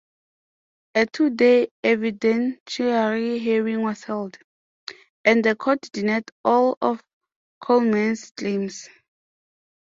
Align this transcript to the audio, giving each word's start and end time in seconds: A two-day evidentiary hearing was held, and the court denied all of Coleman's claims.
A 0.95 1.05
two-day 1.05 1.69
evidentiary 1.83 3.37
hearing 3.37 3.83
was 3.83 4.03
held, 4.03 4.35
and 5.23 5.45
the 5.45 5.55
court 5.55 5.81
denied 5.93 6.23
all 6.43 6.75
of 6.81 7.03
Coleman's 7.59 8.31
claims. 8.31 8.89